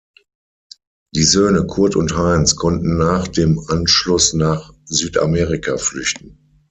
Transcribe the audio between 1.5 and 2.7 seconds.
Kurt und Heinz